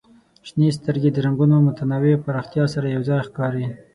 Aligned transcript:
شنې 0.47 0.69
سترګې 0.77 1.09
د 1.11 1.17
رنګونو 1.25 1.55
متنوع 1.67 2.13
پراختیا 2.25 2.65
سره 2.73 2.87
یو 2.95 3.01
ځای 3.09 3.19
ښکاري. 3.27 3.65